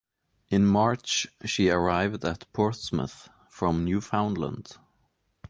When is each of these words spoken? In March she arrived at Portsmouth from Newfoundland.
In 0.49 0.65
March 0.65 1.27
she 1.45 1.69
arrived 1.69 2.25
at 2.25 2.51
Portsmouth 2.53 3.29
from 3.51 3.85
Newfoundland. 3.85 4.77